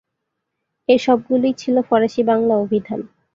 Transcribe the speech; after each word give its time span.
এর 0.89 0.99
সবগুলিই 0.99 1.55
ছিল 1.57 1.75
ফরাসি-বাংলা 1.81 2.55
অভিধান। 2.57 2.99